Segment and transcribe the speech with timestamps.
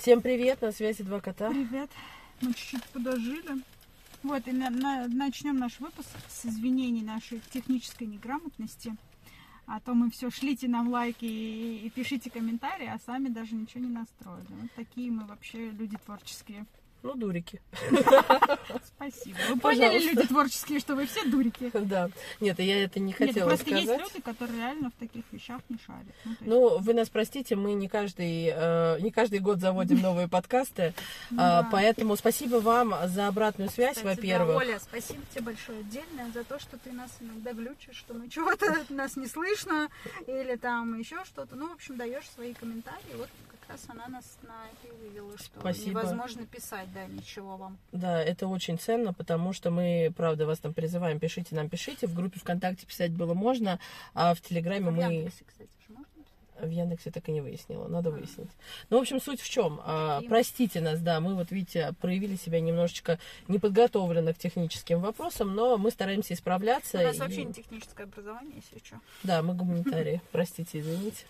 [0.00, 1.50] Всем привет, на связи два кота.
[1.50, 1.90] Привет.
[2.40, 3.62] Мы чуть-чуть подожили.
[4.22, 8.96] Вот, и на- на- начнем наш выпуск с извинений нашей технической неграмотности.
[9.66, 13.84] А то мы все шлите нам лайки и, и пишите комментарии, а сами даже ничего
[13.84, 14.46] не настроили.
[14.48, 16.64] Вот такие мы вообще люди творческие.
[17.02, 17.60] Ну, дурики.
[18.84, 19.38] Спасибо.
[19.48, 21.70] Вы поняли, люди творческие, что вы все дурики?
[21.90, 22.10] Да.
[22.40, 24.00] Нет, я это не Нет, хотела просто есть сказать.
[24.12, 26.04] люди, которые реально в таких вещах не шарят.
[26.24, 30.28] Ну, есть, Ну, вы нас простите, мы не каждый, э, не каждый год заводим новые
[30.28, 30.92] подкасты,
[31.30, 31.66] Да.
[31.72, 34.56] поэтому спасибо вам за обратную связь, Кстати, да, во-первых.
[34.58, 38.66] Оля, спасибо тебе большое отдельно за то, что ты нас иногда глючишь, что мы чего-то
[38.90, 39.88] нас не слышно
[40.26, 41.56] или там еще что-то.
[41.56, 43.14] Ну, в общем, даешь свои комментарии.
[43.16, 46.00] Вот как раз она нас на это вывела, что Спасибо.
[46.00, 47.78] невозможно писать, да, ничего вам.
[47.92, 52.06] Да, это очень ценно, потому что мы, правда, вас там призываем, пишите нам, пишите.
[52.06, 53.78] В группе ВКонтакте писать было можно,
[54.14, 55.02] а в Телеграме мы...
[55.02, 55.70] Яндексе, кстати?
[56.62, 58.50] В Яндексе так и не выяснила, надо выяснить.
[58.90, 59.78] Ну, в общем, суть в чем?
[59.78, 60.28] Какие?
[60.28, 65.90] простите нас, да, мы вот, видите, проявили себя немножечко неподготовленно к техническим вопросам, но мы
[65.90, 66.98] стараемся исправляться.
[66.98, 69.00] У нас и- вообще не техническое образование, если что.
[69.22, 71.24] Да, мы гуманитарии, простите, извините.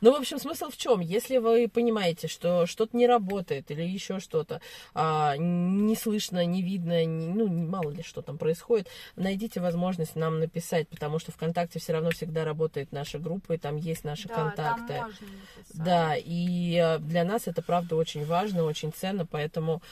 [0.00, 1.00] Ну, в общем, смысл в чем?
[1.00, 4.60] Если вы понимаете, что что-то не работает или еще что-то,
[4.94, 10.40] а, не слышно, не видно, не- ну, мало ли что там происходит, найдите возможность нам
[10.40, 14.34] написать, потому что ВКонтакте все равно всегда работает наша группа, и там есть наши да,
[14.34, 14.71] контакты.
[14.76, 15.76] Написать.
[15.84, 19.82] Да, и э, для нас это правда очень важно, очень ценно, поэтому,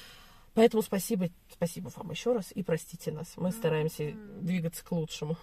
[0.54, 3.32] поэтому спасибо, спасибо вам еще раз и простите нас.
[3.36, 5.36] Мы стараемся двигаться к лучшему.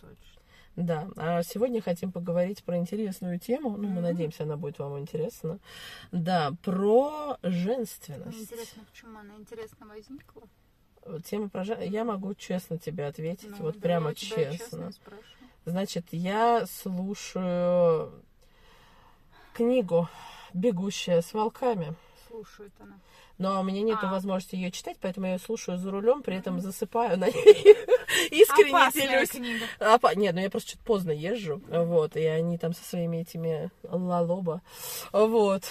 [0.00, 0.16] Точно.
[0.76, 4.02] Да, а сегодня хотим поговорить про интересную тему, ну, мы Мгм.
[4.02, 5.60] надеемся, она будет вам интересна.
[6.10, 8.40] Да, про женственность.
[8.50, 10.42] интересно, почему она интересно возникла.
[11.24, 14.90] Тема про жен- Я могу честно тебе ответить, Ну, вот да, прямо честно.
[14.90, 15.22] спрашиваю.
[15.66, 18.23] Значит, я слушаю
[19.54, 20.08] книгу
[20.52, 21.94] «Бегущая с волками».
[22.28, 22.96] Слушает она.
[23.36, 24.10] Но у меня нет А.
[24.12, 27.34] возможности ее читать, поэтому я ее слушаю за рулем, при этом засыпаю на ней.
[28.30, 29.30] Искренне Опасная делюсь.
[29.30, 29.64] книга.
[29.80, 33.70] Опа- Нет, ну я просто что-то поздно езжу, вот, и они там со своими этими
[33.82, 34.62] лалоба,
[35.12, 35.64] вот.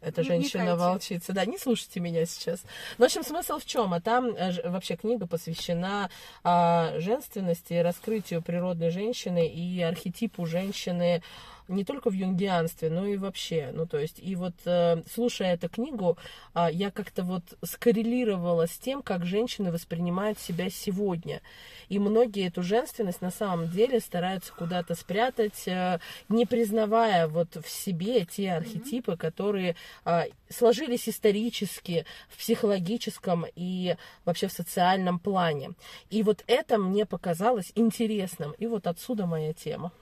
[0.00, 1.34] Это женщина-волчица.
[1.34, 2.62] Да, не слушайте меня сейчас.
[2.96, 3.92] Ну, в общем, смысл в чем?
[3.92, 6.08] А там э, вообще книга посвящена
[6.42, 11.22] а, женственности, раскрытию природной женщины и архетипу женщины
[11.70, 13.70] не только в юнгианстве, но и вообще.
[13.72, 16.18] Ну, то есть, и вот э, слушая эту книгу,
[16.52, 21.40] а, я как-то вот скоррелировала с тем, как женщины воспринимают себя сегодня.
[21.88, 27.68] И многие эту женственность на самом деле стараются куда-то спрятать, э, не признавая вот в
[27.68, 35.72] себе те архетипы, которые а, сложились исторически, в психологическом и вообще в социальном плане.
[36.10, 38.52] И вот это мне показалось интересным.
[38.58, 39.92] И вот отсюда моя тема.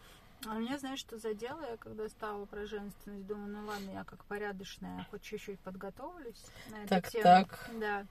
[0.47, 1.61] А меня, знаешь, что задело?
[1.69, 6.77] Я когда стала про женственность, думаю, ну ладно, я как порядочная, хоть чуть-чуть подготовлюсь на
[6.77, 7.23] эту Так, тему.
[7.25, 7.71] так.
[7.81, 8.07] Да.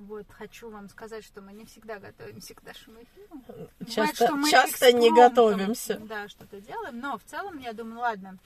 [0.00, 3.42] Вот, хочу вам сказать, что мы не всегда готовимся к нашему эфиру.
[3.46, 5.98] Бывает, Часто, что мы часто не готовимся.
[6.00, 8.38] Да, что-то делаем, но в целом я думаю, ладно,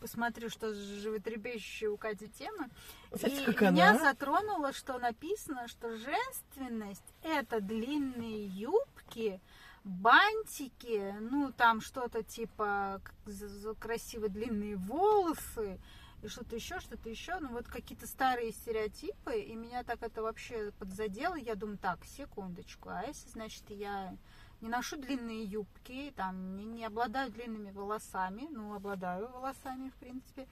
[0.00, 2.68] посмотрю, что животрепещущая у Кати тема.
[3.12, 3.98] Знаете, И меня она?
[4.00, 9.40] затронуло, что написано, что женственность это длинные юбки,
[9.88, 15.80] бантики, ну там что-то типа к- з- з- красиво длинные волосы
[16.22, 20.72] и что-то еще, что-то еще, ну вот какие-то старые стереотипы, и меня так это вообще
[20.78, 24.16] подзадело, я думаю, так, секундочку, а если, значит, я
[24.60, 30.48] не ношу длинные юбки, там, не, не обладаю длинными волосами, ну, обладаю волосами, в принципе,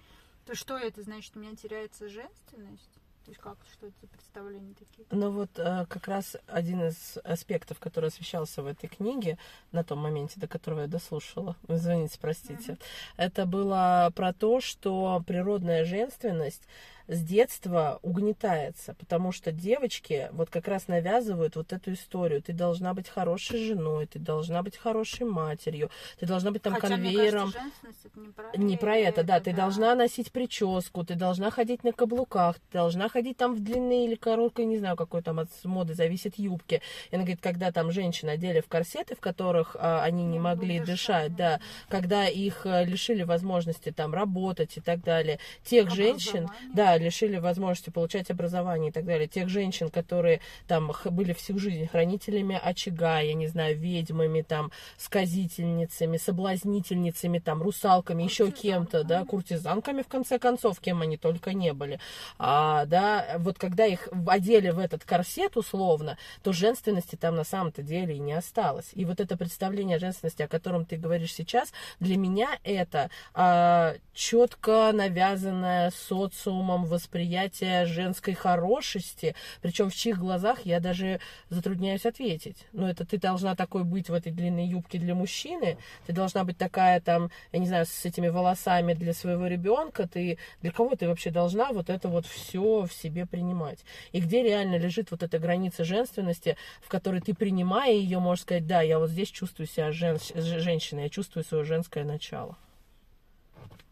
[0.46, 3.00] то что это значит, у меня теряется женственность?
[3.26, 5.04] То есть как, что это за представления такие?
[5.10, 9.36] Ну вот э, как раз один из аспектов, который освещался в этой книге
[9.72, 12.78] на том моменте, до которого я дослушала, извините, простите,
[13.16, 16.62] это было про то, что природная женственность
[17.08, 22.42] с детства угнетается, потому что девочки вот как раз навязывают вот эту историю.
[22.42, 26.96] Ты должна быть хорошей женой, ты должна быть хорошей матерью, ты должна быть там Хотя,
[26.96, 27.52] мне конвейером.
[27.52, 29.40] кажется, женственность это не про, Не про это, да.
[29.40, 34.06] Ты должна носить прическу, ты должна ходить на каблуках, ты должна ходить там в длинные
[34.06, 36.82] или короткой, не знаю, какой там от моды зависит юбки.
[37.10, 40.44] И она говорит, когда там женщин одели в корсеты, в которых а, они не Ну,
[40.44, 45.90] могли дышать, дышать, да, когда их а, лишили возможности там работать и так далее, тех
[45.90, 46.72] женщин, Образование.
[46.98, 51.86] Да, лишили возможности получать образование и так далее, тех женщин, которые там были всю жизнь
[51.86, 60.02] хранителями очага, я не знаю, ведьмами, там, сказительницами, соблазнительницами, там, русалками, еще кем-то, да, куртизанками,
[60.02, 62.00] в конце концов, кем они только не были.
[62.38, 67.82] А, да, вот когда их одели в этот корсет условно, то женственности там на самом-то
[67.82, 68.90] деле и не осталось.
[68.94, 73.94] И вот это представление о женственности, о котором ты говоришь сейчас, для меня это а,
[74.14, 82.56] четко навязанная социумом восприятия женской хорошести, причем в чьих глазах я даже затрудняюсь ответить.
[82.72, 86.58] Ну, это ты должна такой быть в этой длинной юбке для мужчины, ты должна быть
[86.58, 91.08] такая там, я не знаю, с этими волосами для своего ребенка, ты для кого ты
[91.08, 93.84] вообще должна вот это вот все в себе принимать?
[94.12, 98.66] И где реально лежит вот эта граница женственности, в которой ты, принимая ее, можешь сказать,
[98.66, 100.18] да, я вот здесь чувствую себя жен...
[100.34, 102.56] женщиной, я чувствую свое женское начало.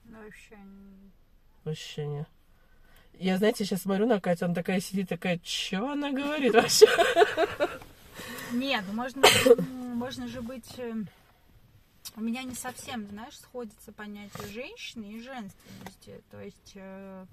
[0.05, 1.11] Вообще не...
[1.65, 2.27] Вообще не.
[3.19, 6.87] Я, знаете, сейчас смотрю на Катю, она такая сидит, такая, что она говорит вообще?
[8.53, 9.23] Нет, ну можно,
[9.95, 10.79] можно же быть...
[10.79, 10.95] э,
[12.17, 16.23] У меня не совсем, знаешь, сходится понятие женщины и женственности.
[16.31, 17.27] То есть, э,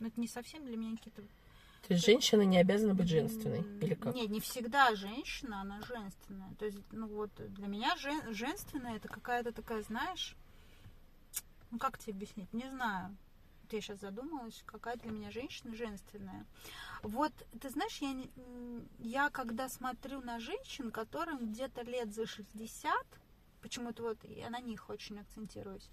[0.00, 1.22] ну, это не совсем для меня какие-то...
[1.22, 4.12] То есть женщина не обязана быть женственной, или как?
[4.14, 6.52] Нет, не всегда женщина, она женственная.
[6.58, 10.34] То есть, ну вот, для меня жен- женственная это какая-то такая, знаешь,
[11.70, 13.16] ну как тебе объяснить, не знаю.
[13.72, 16.46] Я сейчас задумалась, какая для меня женщина женственная.
[17.02, 18.14] Вот, ты знаешь, я,
[18.98, 22.94] я когда смотрю на женщин, которым где-то лет за 60,
[23.60, 25.90] почему-то вот я на них очень акцентируюсь,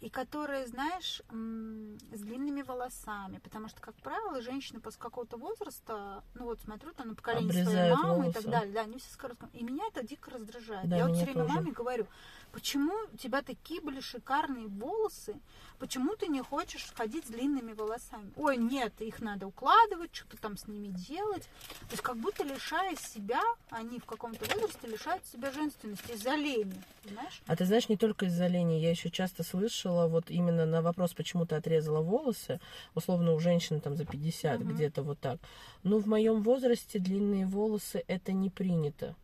[0.00, 6.44] и которые, знаешь, с длинными волосами, потому что, как правило, женщины после какого-то возраста, ну
[6.44, 8.40] вот смотрю там на поколение своей Обрезают мамы и волосы.
[8.40, 9.50] так далее, да, они все с коротким.
[9.52, 10.88] И меня это дико раздражает.
[10.88, 11.54] Да, я вот все время тоже.
[11.54, 12.06] маме говорю,
[12.50, 15.38] почему у тебя такие были шикарные волосы,
[15.78, 18.32] почему ты не хочешь ходить с длинными волосами?
[18.36, 21.44] Ой, нет, их надо укладывать, что-то там с ними делать.
[21.80, 26.82] То есть как будто лишая себя, они в каком-то возрасте лишают себя женственности из-за лени,
[27.04, 27.42] понимаешь?
[27.46, 31.12] А ты знаешь, не только из-за лени, я еще часто слышала вот именно на вопрос,
[31.14, 32.60] почему ты отрезала волосы,
[32.94, 34.74] условно у женщин там за 50, Мгм.
[34.74, 35.38] где-то вот так.
[35.82, 39.14] Ну, в моем возрасте длинные волосы это не принято.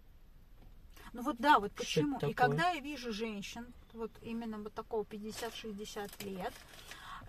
[1.12, 2.18] Ну вот да, вот почему.
[2.18, 6.52] И когда я вижу женщин, вот именно вот такого 50-60 лет,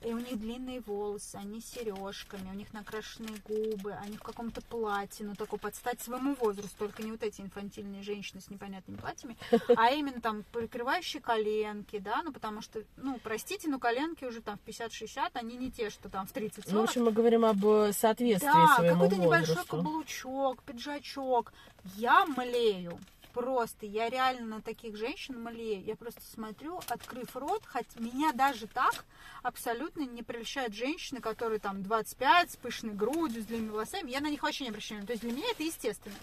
[0.02, 4.62] и у них длинные волосы, они с сережками, у них накрашенные губы, они в каком-то
[4.62, 8.98] платье, ну такой под стать своему возрасту, только не вот эти инфантильные женщины с непонятными
[8.98, 9.38] платьями,
[9.76, 14.58] а именно там прикрывающие коленки, да, ну потому что, ну простите, но коленки уже там
[14.64, 16.64] в 50-60, они не те, что там в 30-40.
[16.72, 21.54] Ну, в общем, мы говорим об э, соответствии Да, своему какой-то небольшой каблучок, пиджачок.
[21.96, 23.00] Я млею.
[23.38, 25.84] Просто, я реально на таких женщин млею.
[25.84, 29.06] Я просто смотрю, открыв рот, хоть меня даже так
[29.44, 34.10] абсолютно не прельщают женщины, которые там 25, с пышной грудью, с длинными волосами.
[34.10, 35.06] Я на них вообще не обращаю.
[35.06, 36.16] То есть для меня это естественно.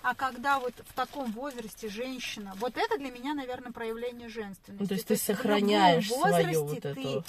[0.00, 4.80] А когда вот в таком возрасте женщина, вот это для меня, наверное, проявление женственности.
[4.80, 7.24] Ну, то есть ты в любом сохраняешь свою возрасте вот ты эту...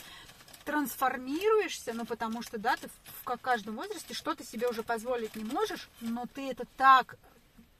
[0.63, 5.43] трансформируешься, ну потому что, да, ты в как каждом возрасте что-то себе уже позволить не
[5.43, 7.17] можешь, но ты это так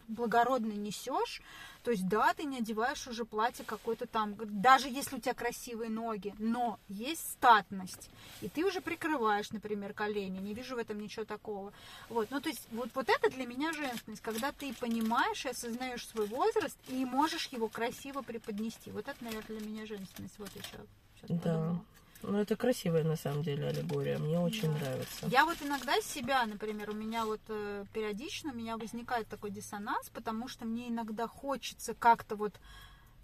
[0.08, 1.42] благородно несешь,
[1.84, 5.90] то есть, да, ты не одеваешь уже платье какое-то там, даже если у тебя красивые
[5.90, 8.10] ноги, но есть статность,
[8.42, 11.74] и ты уже прикрываешь, например, колени, не вижу в этом ничего такого.
[12.10, 16.08] Вот, ну, то есть, вот, вот это для меня женственность, когда ты понимаешь и осознаешь
[16.08, 18.92] свой возраст, и можешь его красиво преподнести.
[18.92, 20.40] Вот это, наверное, для меня женственность.
[20.40, 20.80] Вот еще.
[21.28, 21.54] Да.
[21.54, 21.86] подумала.
[22.24, 24.18] Ну, это красивая, на самом деле, аллегория.
[24.18, 24.80] Мне очень Да.
[24.80, 25.28] нравится.
[25.28, 30.10] Я вот иногда себя, например, у меня вот э, периодично у меня возникает такой диссонанс,
[30.10, 32.54] потому что мне иногда хочется как-то вот,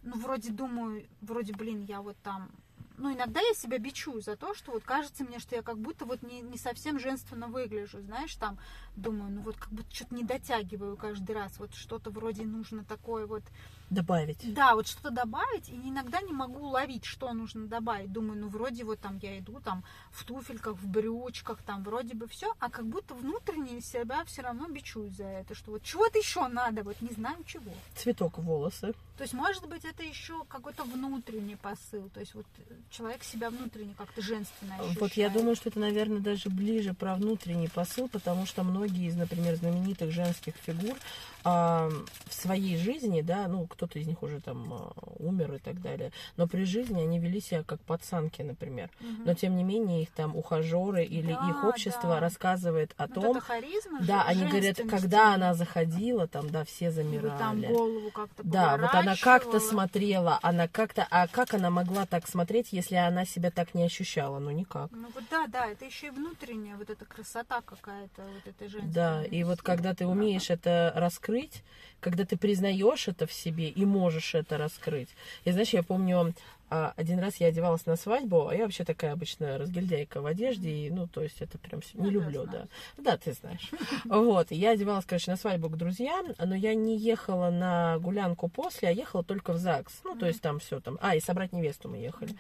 [0.04, 2.52] ну, вроде думаю, вроде, блин, я вот там,
[2.98, 6.04] ну, иногда я себя бичую за то, что вот кажется мне, что я как будто
[6.04, 8.60] вот не, не совсем женственно выгляжу, знаешь, там,
[8.96, 13.26] думаю, ну, вот как будто что-то не дотягиваю каждый раз, вот что-то вроде нужно такое
[13.26, 13.44] вот,
[13.90, 14.54] Добавить.
[14.54, 18.12] да, вот что-то добавить, и иногда не могу уловить, что нужно добавить.
[18.12, 22.28] Думаю, ну вроде вот там я иду там в туфельках, в брючках, там вроде бы
[22.28, 26.48] все, а как будто внутренне себя все равно бичую за это, что вот чего-то еще
[26.48, 27.72] надо, вот не знаю чего.
[27.96, 28.94] Цветок волосы.
[29.20, 33.50] То есть, может быть, это еще какой-то внутренний посыл, то есть вот э, человек себя
[33.50, 35.02] внутренне как-то женственно ощущает.
[35.02, 39.16] Вот я думаю, что это, наверное, даже ближе про внутренний посыл, потому что многие из,
[39.16, 40.98] например, знаменитых женских фигур
[41.44, 46.12] в своей жизни, да, ну, кто-то из них уже там а, умер и так далее,
[46.38, 48.90] но при жизни они вели себя как пацанки, например.
[49.00, 49.22] Мгм.
[49.26, 52.20] Но, тем не менее, их там ухажеры или Да, их общество да.
[52.20, 56.86] рассказывает о Вот том, эта харизма, да, они говорят, когда она заходила, там, да, все
[56.86, 57.38] И вот замирали.
[57.38, 62.28] там голову как-то Да, вот она как-то смотрела, она как-то, а как она могла так
[62.28, 64.40] смотреть, если она себя так не ощущала?
[64.40, 64.90] Ну никак.
[64.92, 68.96] Ну вот да, да, это еще и внутренняя вот эта красота какая-то вот этой женственности.
[68.96, 71.64] Да, и вот когда ты умеешь это раскрыть,
[72.00, 75.10] когда ты признаешь это в себе и можешь это раскрыть.
[75.44, 76.34] И знаешь, я помню,
[76.70, 80.70] а, один раз я одевалась на свадьбу, а я вообще такая обычно разгильдяйка в одежде,
[80.70, 82.68] и, ну, то есть это прям не Ну, я люблю, да.
[82.98, 83.72] Да, ты знаешь.
[84.06, 88.90] Вот, я одевалась, короче, на свадьбу к друзьям, но я не ехала на гулянку после,
[88.90, 90.02] а ехала только в ЗАГС.
[90.04, 91.00] Ну, то есть там все там.
[91.02, 92.36] А, и собрать невесту мы ехали.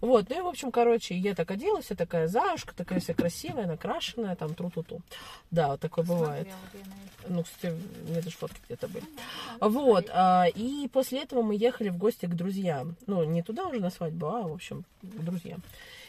[0.00, 3.66] Вот, ну и, в общем, короче, я так оделась, я такая заюшка, такая вся красивая,
[3.66, 5.00] накрашенная, там, тру-ту-ту.
[5.50, 6.48] Да, вот такое бывает.
[7.28, 7.74] Ну, кстати,
[8.06, 9.04] у меня даже фотки где-то были.
[9.60, 12.96] Вот, а, и после этого мы ехали в гости к друзьям.
[13.06, 15.62] Ну, не туда уже на свадьбу, а, в общем, к друзьям.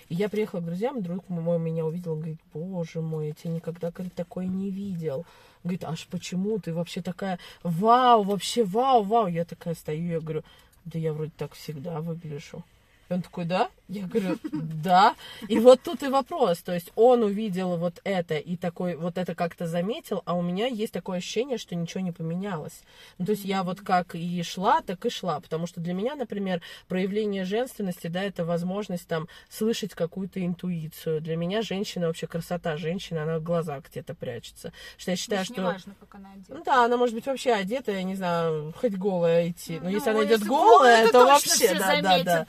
[0.10, 3.54] И я приехала к друзьям, друг мой меня увидел, он говорит, боже мой, я тебя
[3.54, 5.26] никогда, говорит, такое не видел.
[5.64, 9.28] Говорит, аж почему ты вообще такая, вау, вообще вау, вау.
[9.28, 10.44] Я такая стою, я говорю,
[10.86, 12.64] да я вроде так всегда выгляжу.
[13.10, 13.70] И он такой, да?
[13.88, 15.16] Я говорю, да.
[15.48, 16.60] И вот тут и вопрос.
[16.60, 20.68] То есть он увидел вот это и такой, вот это как-то заметил, а у меня
[20.68, 22.82] есть такое ощущение, что ничего не поменялось.
[23.18, 25.40] Ну, то есть я вот как и шла, так и шла.
[25.40, 31.22] Потому что для меня, например, проявление женственности, да, это возможность там слышать какую-то интуицию.
[31.22, 34.74] Для меня женщина, вообще красота женщины, она в глазах где-то прячется.
[34.98, 35.54] Что я считаю, что...
[35.62, 36.54] неважно, как она одета.
[36.54, 39.80] Ну да, она может быть вообще одета, я не знаю, хоть голая идти.
[39.80, 42.48] Но Ну, если она идет голая, голая, то, точно вообще, да, да, да.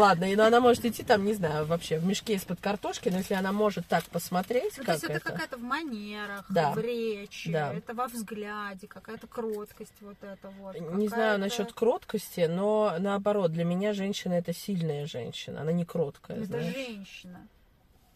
[0.00, 3.18] Ладно, и ну, она может идти там, не знаю, вообще в мешке из-под картошки, но
[3.18, 5.24] если она может так посмотреть, Ну, то как есть это, это.
[5.30, 6.72] какая-то в манерах, Да.
[6.72, 7.72] в речи, Да.
[7.74, 10.74] это во взгляде, какая-то кроткость вот это вот.
[10.80, 16.38] Не знаю насчет кроткости, но наоборот, для меня женщина это сильная женщина, она не кроткая,
[16.38, 16.74] Это знаешь.
[16.74, 17.46] женщина.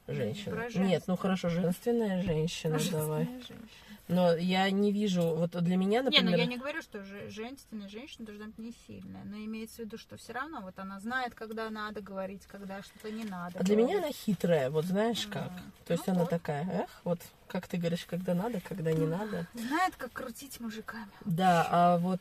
[0.06, 0.68] Женщина.
[0.74, 3.24] Нет, ну хорошо, женственная женщина, давай.
[3.24, 3.93] Женственная женщина.
[4.06, 6.30] Но я не вижу, вот для меня, Не, например...
[6.32, 9.78] ну я не говорю, что же- женственная женщина должна быть не сильная, но имеется в
[9.86, 13.58] виду, что все равно вот она знает, когда надо говорить, когда что-то не надо.
[13.58, 15.50] А для меня она хитрая, вот знаешь как.
[15.52, 16.30] М, То есть ну она вот.
[16.30, 19.46] такая, эх, вот как ты говоришь, когда надо, когда не надо.
[19.54, 21.08] знает, как крутить мужиками.
[21.24, 22.20] Да, а вот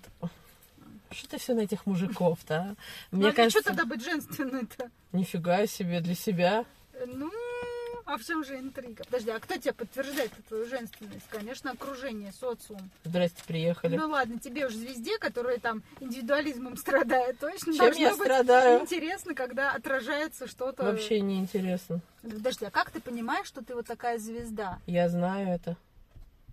[1.11, 2.65] что ты все на этих мужиков-то, а?
[3.11, 4.89] Мне ну, а для кажется, что тогда быть женственной-то?
[5.11, 6.65] нифига себе для себя.
[7.07, 7.29] Ну,
[8.05, 9.03] а в чем же интрига?
[9.05, 11.25] Подожди, а кто тебе подтверждает твою женственность?
[11.29, 12.89] Конечно, окружение, социум.
[13.03, 13.95] Здрасте, приехали.
[13.95, 18.81] Ну ладно, тебе уж звезде, которая там индивидуализмом страдает, точно Чем я быть страдаю?
[18.81, 20.83] интересно, когда отражается что-то.
[20.83, 22.00] Вообще не интересно.
[22.22, 24.79] Подожди, а как ты понимаешь, что ты вот такая звезда?
[24.86, 25.75] Я знаю это.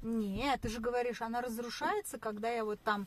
[0.02, 3.06] Нет, ты же говоришь, она разрушается, когда я вот там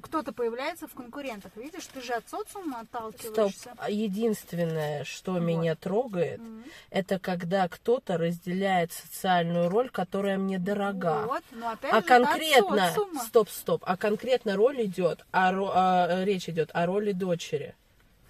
[0.00, 1.52] кто-то появляется в конкурентах.
[1.56, 2.94] Видишь, ты же от социума Стоп.
[3.14, 3.72] отталкиваешься.
[3.76, 5.40] А Единственное, что Вот.
[5.40, 6.64] меня трогает, Мгм.
[6.90, 11.24] это когда кто-то разделяет социальную роль, которая мне дорога.
[11.26, 12.94] Вот, но опять А же, конкретно,
[13.26, 17.74] стоп, стоп, а конкретно роль идет, а, а, речь идет о роли дочери.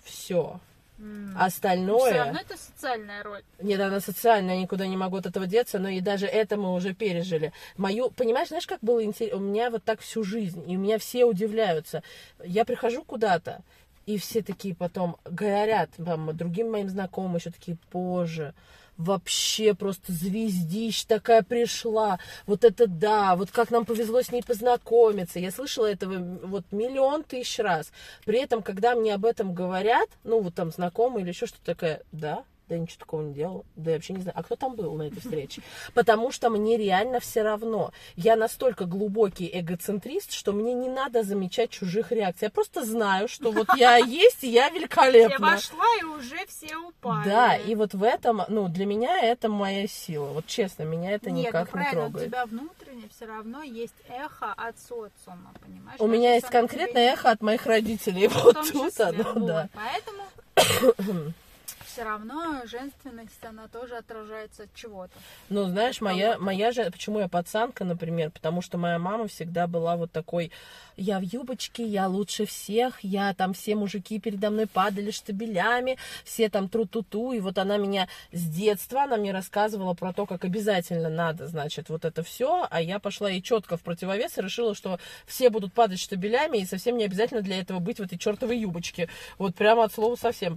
[0.03, 0.61] Все.
[0.99, 1.35] М.
[1.39, 2.11] Остальное...
[2.11, 3.43] Все равно это социальная роль.
[3.61, 6.75] Нет, она социальная, я никуда не могу от этого деться, но и даже это мы
[6.75, 7.53] уже пережили.
[7.77, 9.39] Мою, понимаешь, знаешь, как было интересно?
[9.39, 12.03] У меня вот так всю жизнь, и у меня все удивляются.
[12.45, 13.63] Я прихожу куда-то,
[14.07, 18.55] и все такие потом говорят, там, другим моим знакомым еще такие, позже,
[18.99, 25.39] вообще просто звездищ такая пришла, вот это да, вот как нам повезло с ней познакомиться.
[25.39, 27.91] Я слышала этого вот миллион тысяч раз.
[28.27, 32.03] При этом, когда мне об этом говорят, ну вот там знакомые или еще что-то такое,
[32.13, 34.75] да, да я ничего такого не делала, да я вообще не знаю, а кто там
[34.75, 35.63] был на этой встрече?
[35.95, 37.93] Потому что мне реально все равно.
[38.17, 42.47] Я настолько глубокий эгоцентрист, что мне не надо замечать чужих реакций.
[42.47, 45.53] Я просто знаю, что вот я есть, и я Я великолепна.
[45.53, 47.25] вошла, и уже все упали.
[47.29, 50.27] Да, и вот в этом, ну, для меня это моя сила.
[50.27, 52.29] Вот честно, меня это Нет, никак ну не правильно, у трогает.
[52.29, 56.01] тебя внутренне все равно есть эхо от социума, понимаешь?
[56.01, 58.29] У меня Даже есть если оно конкретное эхо от моих родителей.
[58.45, 59.69] Вот тут оно, да.
[59.75, 61.33] Поэтому
[61.93, 65.13] все равно женственность, она тоже отражается от чего-то.
[65.49, 69.97] Ну, знаешь, моя, моя же, почему я пацанка, например, потому что моя мама всегда была
[69.97, 70.53] вот такой,
[70.97, 76.49] я в юбочке, я лучше всех, я там все мужики передо мной падали штабелями, все
[76.49, 81.09] там тру-ту-ту, и вот она меня с детства, она мне рассказывала про то, как обязательно
[81.09, 84.99] надо, значит, вот это все, а я пошла ей четко в противовес и решила, что
[85.27, 89.09] все будут падать штабелями, и совсем не обязательно для этого быть в этой чертовой юбочке.
[89.39, 90.57] Вот прямо от слова совсем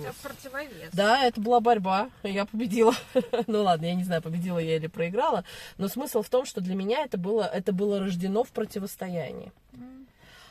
[0.00, 0.12] У тебя
[0.64, 0.90] противовес.
[0.92, 2.94] Да, это была борьба, я победила.
[3.46, 5.44] ну ладно, я не знаю, победила я или проиграла,
[5.78, 9.52] но смысл в том, что для меня это было, это было рождено в противостоянии.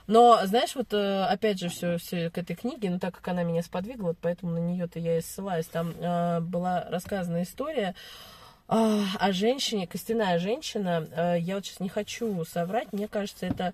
[0.06, 3.44] Но, знаешь, вот э, опять же все, все к этой книге, ну так как она
[3.44, 7.96] меня сподвигла, вот поэтому на нее-то я и ссылаюсь, там э, была рассказана история
[8.68, 13.74] а, о женщине, костяная женщина, э, я вот сейчас не хочу соврать, мне кажется, это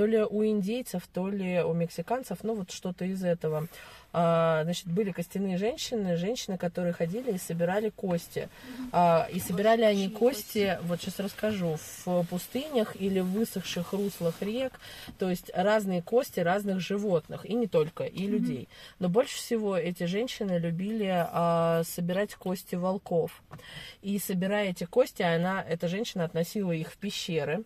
[0.00, 3.68] то ли у индейцев, то ли у мексиканцев, ну вот что-то из этого.
[4.14, 8.48] А, значит, были костяные женщины, женщины, которые ходили и собирали кости.
[8.92, 11.76] А, и собирали они кости, вот сейчас расскажу,
[12.06, 14.80] в пустынях или в высохших руслах рек,
[15.18, 18.70] то есть разные кости разных животных, и не только, и людей.
[19.00, 23.42] Но больше всего эти женщины любили а, собирать кости волков.
[24.00, 27.64] И собирая эти кости, она, эта женщина относила их в пещеры,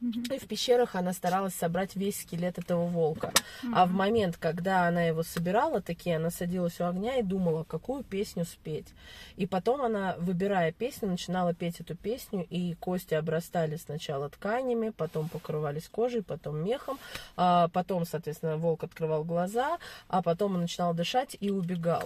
[0.00, 3.32] И в пещерах она старалась собрать весь скелет этого волка.
[3.72, 8.02] А в момент, когда она его собирала, такие, она садилась у огня и думала, какую
[8.02, 8.88] песню спеть.
[9.36, 15.28] И потом она, выбирая песню, начинала петь эту песню, и кости обрастали сначала тканями, потом
[15.28, 16.98] покрывались кожей, потом мехом,
[17.36, 22.02] а потом, соответственно, волк открывал глаза, а потом он начинал дышать и убегал.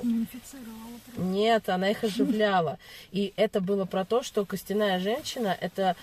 [1.17, 2.79] Нет, она их оживляла.
[3.11, 5.97] И это было про то, что костяная женщина это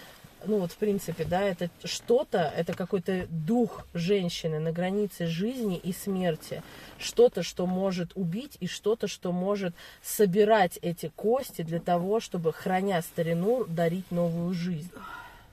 [0.47, 5.93] ну вот в принципе, да, это что-то, это какой-то дух женщины на границе жизни и
[5.93, 6.63] смерти.
[6.99, 13.01] Что-то, что может убить, и что-то, что может собирать эти кости для того, чтобы, храня
[13.01, 14.91] старину, дарить новую жизнь.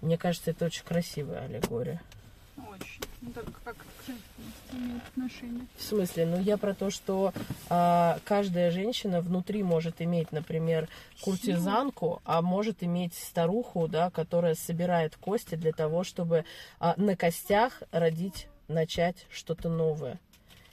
[0.00, 2.00] Мне кажется, это очень красивая аллегория.
[2.56, 3.02] Очень.
[3.22, 3.76] Ну так как
[4.74, 5.66] имеет отношение.
[5.76, 6.26] В смысле?
[6.26, 7.32] Ну, я про то, что
[7.68, 10.88] а, каждая женщина внутри может иметь, например,
[11.22, 16.44] куртизанку, а может иметь старуху, да, которая собирает кости для того, чтобы
[16.80, 20.18] а, на костях родить, начать что-то новое.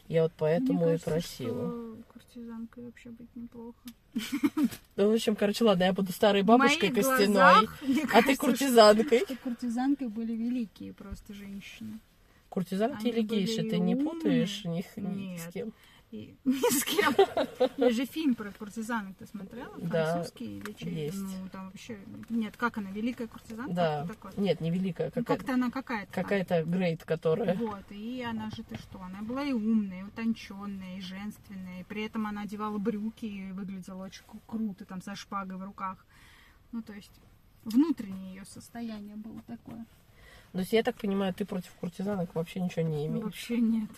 [0.08, 1.68] Я вот поэтому Мне и кажется, просила.
[1.70, 3.78] что куртизанкой вообще быть неплохо.
[4.96, 7.68] Ну, в общем, короче, ладно, я буду старой бабушкой костяной,
[8.12, 9.20] а ты куртизанкой.
[9.20, 12.00] Что куртизанкой были великие просто женщины.
[12.50, 14.10] Куртизанки Они или гейши, ты не умные.
[14.12, 15.02] путаешь них ни
[15.36, 15.40] Нет.
[15.42, 15.72] с кем?
[16.12, 17.14] И ни с кем.
[17.78, 19.72] Есть же фильм про куртизанок, ты смотрела?
[19.78, 20.92] Да, или чей?
[21.06, 21.20] есть.
[21.22, 22.00] Ну, там вообще...
[22.30, 23.74] Нет, как она, великая куртизанка?
[23.76, 24.04] Да.
[24.06, 24.32] Кто такой?
[24.44, 26.12] Нет, не великая, Ну, какая- как-то она какая-то.
[26.12, 27.56] какая-то грейд, которая...
[27.56, 31.84] Вот, и она же ты что, она была и умная, и утонченная, и женственная, и
[31.84, 36.04] при этом она одевала брюки и выглядела очень кру- круто, там, со шпагой в руках.
[36.72, 37.12] Ну, то есть,
[37.66, 39.86] внутреннее ее состояние было такое.
[40.52, 43.24] То есть, я так понимаю, ты против куртизанок вообще ничего не имеешь?
[43.24, 43.90] вообще нет.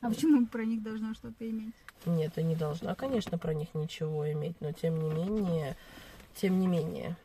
[0.00, 1.74] А почему про них должна что-то иметь?
[2.06, 5.76] Нет, ты не должна, конечно, про них ничего иметь, но тем не менее,
[6.34, 7.16] тем не менее,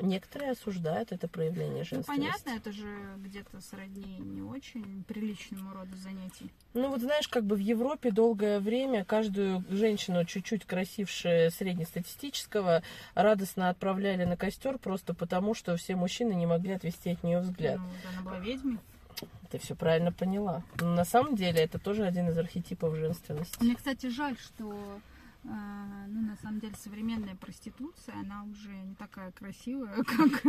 [0.00, 2.06] некоторые осуждают это проявление Ну, женственности.
[2.08, 2.86] понятно, это же
[3.18, 6.50] где-то сродни не очень приличному роду занятий.
[6.74, 12.82] Ну вот знаешь, как бы в Европе долгое время каждую женщину, чуть-чуть красившую среднестатистического,
[13.14, 17.78] радостно отправляли на костер просто потому, что все мужчины не могли отвести от нее взгляд.
[17.78, 18.78] Ну, вот она была ведьмой.
[19.50, 20.62] Ты все правильно поняла.
[20.80, 23.62] Но на самом деле это тоже один из архетипов женственности.
[23.62, 24.98] Мне, кстати, жаль, что
[25.44, 30.42] ну, на самом деле современная проституция, она уже не такая красивая, как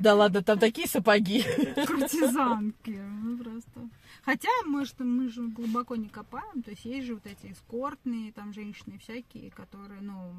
[0.00, 1.44] Да ладно, там такие сапоги.
[1.86, 3.00] куртизанки.
[3.22, 3.88] Ну, просто.
[4.24, 8.52] Хотя, может, мы же глубоко не копаем, то есть есть же вот эти эскортные там
[8.52, 10.34] женщины всякие, которые, ну,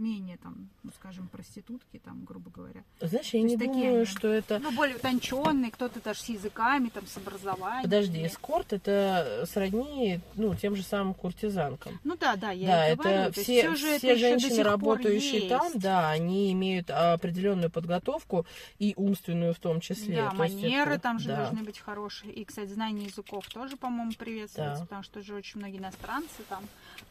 [0.00, 2.82] менее там, ну, скажем, проститутки, там, грубо говоря.
[3.00, 4.04] Знаешь, я То не думаю, они.
[4.06, 4.58] что это...
[4.58, 7.82] Ну, более утонченные, кто-то даже с языками, там, с образованием.
[7.84, 12.00] Подожди, эскорт это сродни, ну, тем же самым куртизанкам.
[12.04, 13.10] Ну да, да, я да, говорю.
[13.20, 17.70] это то есть все, всё же все это женщины, работающие там, да, они имеют определенную
[17.70, 18.46] подготовку
[18.78, 20.16] и умственную в том числе.
[20.16, 21.36] Да, То манеры это- там же да.
[21.44, 22.32] должны быть хорошие.
[22.32, 24.84] И, кстати, знание языков тоже, по-моему, приветствуется, Да.
[24.86, 26.64] потому что же очень многие иностранцы там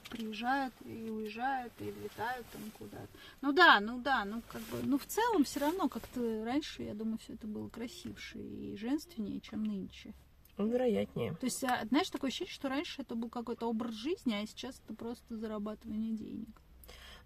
[0.09, 3.09] приезжают и уезжают, и летают там куда-то.
[3.41, 6.93] Ну да, ну да, ну как бы, ну в целом все равно как-то раньше, я
[6.93, 10.13] думаю, все это было красивше и женственнее, чем нынче.
[10.57, 11.35] Ну, вероятнее.
[11.35, 14.81] То есть, а, знаешь, такое ощущение, что раньше это был какой-то образ жизни, а сейчас
[14.83, 16.61] это просто зарабатывание денег.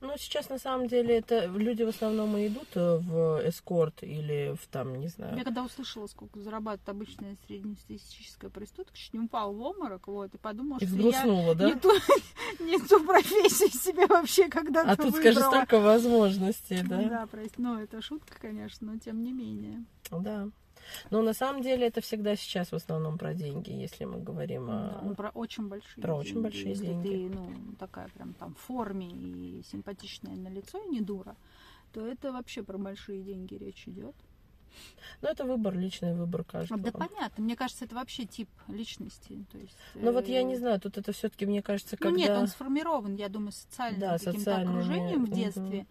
[0.03, 4.53] Ну, сейчас на самом деле это люди в основном и идут э, в эскорт или
[4.61, 5.37] в там, не знаю.
[5.37, 10.37] Я когда услышала, сколько зарабатывает обычная среднестатистическая проститутка, чуть не упал в обморок, вот, и
[10.37, 11.69] подумала, И что я да?
[11.69, 11.89] не, ту,
[12.59, 15.51] не ту профессию себе вообще когда-то А тут, скажи, выбрала.
[15.51, 17.01] столько возможностей, да?
[17.03, 19.85] Да, прости, ну это шутка, конечно, но тем не менее.
[20.11, 20.49] Да.
[21.09, 25.01] Но на самом деле это всегда сейчас в основном про деньги, если мы говорим Да,
[25.03, 26.43] ну, про очень большие про очень деньги.
[26.43, 27.09] большие Если деньги.
[27.09, 31.35] ты, ну, такая прям там в форме и симпатичная на лицо, и не дура,
[31.91, 34.15] то это вообще про большие деньги речь идет.
[35.21, 36.81] Ну, это выбор, личный выбор каждого.
[36.81, 39.45] Да понятно, мне кажется, это вообще тип личности.
[39.51, 42.17] То есть, Ну вот я э, не знаю, тут это все-таки, мне кажется, Ну когда...
[42.17, 45.85] нет, он сформирован, я думаю, социальным Да, каким-то социальными, окружением в детстве.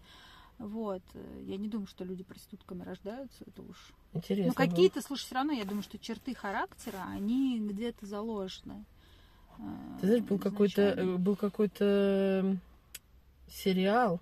[0.57, 1.01] Вот.
[1.13, 3.93] э, Я не думаю, что люди проститутками рождаются, это уж.
[4.13, 4.53] Интересно.
[4.55, 8.83] Ну, какие-то, слушай, все равно, я думаю, что черты характера, они где-то заложены.
[9.57, 9.63] э,
[10.01, 12.57] Ты знаешь, был какой-то, э, был какой-то
[13.49, 14.19] сериал,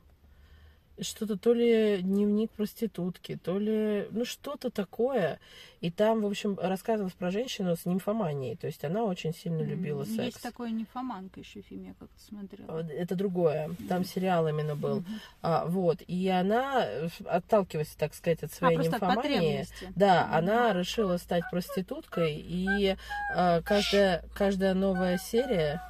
[1.01, 5.39] что-то то ли дневник проститутки, то ли, ну, что-то такое.
[5.81, 8.55] И там, в общем, рассказывалось про женщину с нимфоманией.
[8.55, 10.17] То есть она очень сильно любила секс.
[10.25, 12.87] Есть такое нимфоманка еще фильм, я как-то смотрела.
[12.91, 13.71] Это другое.
[13.89, 15.03] Там сериал именно был.
[15.41, 15.99] А, вот.
[16.07, 19.87] И она, э, отталкиваясь, так сказать, от А, своей от нимфомании, потребности.
[19.95, 22.95] да, она решила стать проституткой, и
[23.35, 25.81] э, каждая, каждая новая серия,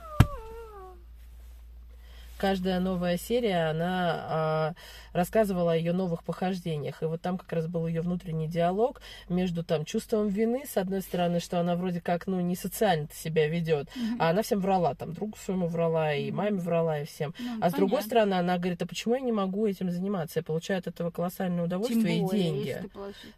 [2.41, 4.73] каждая новая серия, она а,
[5.13, 7.03] рассказывала о ее новых похождениях.
[7.03, 8.99] И вот там как раз был ее внутренний диалог
[9.29, 13.47] между там чувством вины, с одной стороны, что она вроде как, ну, не социально себя
[13.47, 14.15] ведет, mm-hmm.
[14.17, 17.35] а она всем врала, там, другу своему врала, и маме врала, и всем.
[17.37, 17.69] Ну, а понятно.
[17.69, 20.39] с другой стороны, она говорит, а почему я не могу этим заниматься?
[20.39, 22.89] Я получаю от этого колоссальное удовольствие более, и деньги.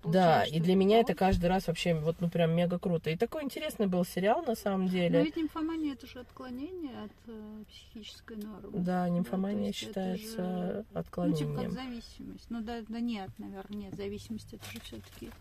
[0.05, 3.09] Да, и для меня это каждый раз вообще вот, ну, прям мега круто.
[3.09, 5.19] И такой интересный был сериал, на самом деле.
[5.19, 8.69] Но ведь нимфомания это же отклонение от э, психической нормы.
[8.73, 11.53] Да, нимфомания да, считается же, отклонением.
[11.53, 12.45] Ну, типа как зависимость.
[12.49, 15.31] Ну да, да нет, наверное, нет, зависимость это же все-таки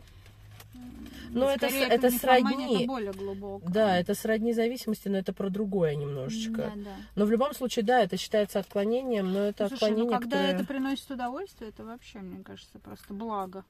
[1.31, 2.77] ну, это, это сродни.
[2.77, 3.63] Это более глубоко.
[3.69, 6.73] Да, это сродни зависимости, но это про другое немножечко.
[6.77, 6.97] Да, да.
[7.15, 10.55] Но в любом случае, да, это считается отклонением, но это Слушай, отклонение, ну, когда которое...
[10.55, 13.65] это приносит удовольствие, это вообще, мне кажется, просто благо.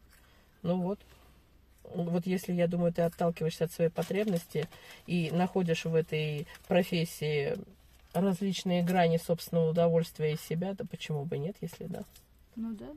[0.62, 0.99] Ну вот.
[1.95, 4.68] Вот если, я думаю, ты отталкиваешься от своей потребности
[5.07, 7.57] и находишь в этой профессии
[8.12, 12.05] различные грани собственного удовольствия и себя, то почему бы нет, если да?
[12.57, 12.88] Ну да.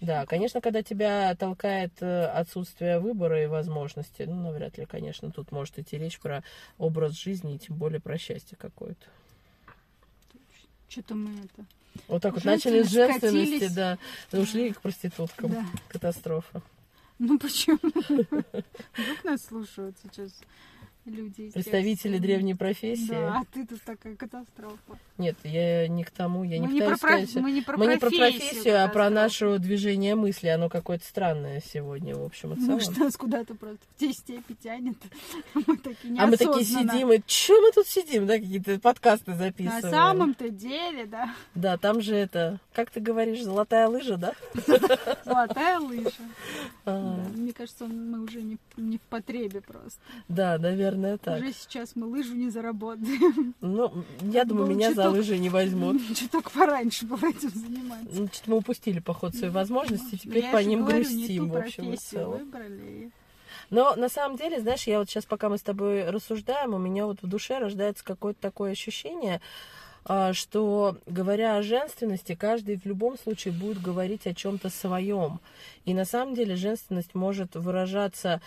[0.00, 5.52] Да, конечно, когда тебя толкает э, отсутствие выбора и возможности, ну, навряд ли, конечно, тут
[5.52, 6.42] может идти речь про
[6.78, 9.06] образ жизни и тем более про счастье какое-то.
[10.88, 11.66] Что-то мы это...
[12.08, 13.98] Вот так вот начали с женственности, да,
[14.32, 15.50] ушли к проституткам.
[15.50, 15.66] Да.
[15.88, 16.62] Катастрофа.
[17.18, 17.78] Ну почему?
[18.94, 20.32] Вдруг нас слушают сейчас
[21.04, 21.50] люди.
[21.50, 23.10] Представители древней профессии.
[23.10, 24.98] Да, а ты тут такая катастрофа.
[25.18, 27.34] Нет, я не к тому, я мы не, не пытаюсь про, сказать.
[27.36, 30.48] Мы не про мы профессию, не про профессию, а про наше движение мысли.
[30.48, 32.72] Оно какое-то странное сегодня, в общем и целом.
[32.72, 34.96] Может, нас куда-то просто в те степи тянет.
[35.54, 39.82] Мы такие А мы такие сидим, и что мы тут сидим, да, какие-то подкасты записываем.
[39.82, 41.34] На самом-то деле, да.
[41.54, 44.34] Да, там же это, как ты говоришь, золотая лыжа, да?
[45.24, 46.10] Золотая лыжа.
[46.84, 47.24] А.
[47.34, 50.00] Мне кажется, мы уже не в потребе просто.
[50.28, 51.40] Да, наверное, так.
[51.40, 53.54] Уже сейчас мы лыжу не заработаем.
[53.60, 56.00] Ну, я думаю, Был меня чуток, за лыжи не возьмут.
[56.16, 58.08] Чуток пораньше было этим заниматься.
[58.12, 61.92] Ну, что-то мы упустили, поход, свои возможности, теперь я по ним говорю, грустим, в общем
[61.92, 62.38] и целом.
[62.38, 63.10] Выбрали.
[63.70, 67.06] Но на самом деле, знаешь, я вот сейчас, пока мы с тобой рассуждаем, у меня
[67.06, 69.40] вот в душе рождается какое-то такое ощущение,
[70.04, 75.40] а, что говоря о женственности, каждый в любом случае будет говорить о чем-то своем.
[75.84, 78.40] И на самом деле женственность может выражаться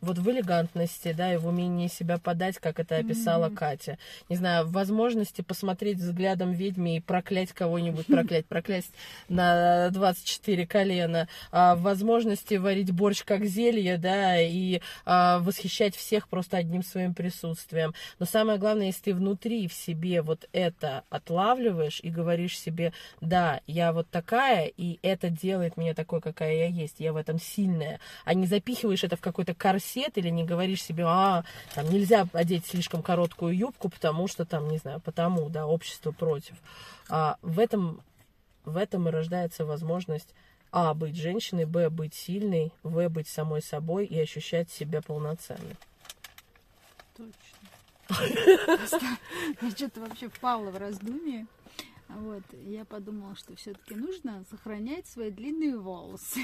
[0.00, 3.54] вот в элегантности, да, и в умении себя подать, как это описала mm-hmm.
[3.54, 3.98] Катя.
[4.28, 8.86] Не знаю, в возможности посмотреть взглядом ведьми и проклять кого-нибудь, проклять, проклять
[9.28, 16.28] на 24 колена, а в возможности варить борщ как зелье, да, и а, восхищать всех
[16.28, 17.94] просто одним своим присутствием.
[18.18, 23.60] Но самое главное, если ты внутри в себе вот это отлавливаешь и говоришь себе, да,
[23.66, 28.00] я вот такая, и это делает меня такой, какая я есть, я в этом сильная,
[28.24, 32.26] а не запихиваешь это в какой-то какой-то корсет или не говоришь себе, а, там нельзя
[32.32, 36.56] одеть слишком короткую юбку, потому что там, не знаю, потому, да, общество против.
[37.08, 38.00] А в этом,
[38.64, 40.34] в этом и рождается возможность
[40.70, 40.94] а.
[40.94, 41.90] быть женщиной, б.
[41.90, 43.08] быть сильной, в.
[43.08, 45.76] быть самой собой и ощущать себя полноценной.
[47.16, 47.32] Точно.
[49.62, 51.46] Я что-то вообще впала в раздумье.
[52.18, 56.40] Вот, я подумала, что все-таки нужно сохранять свои длинные волосы